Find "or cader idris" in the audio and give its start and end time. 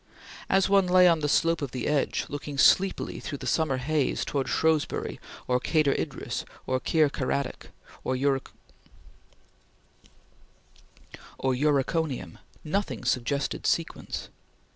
5.47-6.43